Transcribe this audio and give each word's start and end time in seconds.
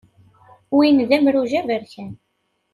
Win 0.75 0.97
d 1.09 1.11
amruj 1.17 1.51
aberkan. 1.59 2.11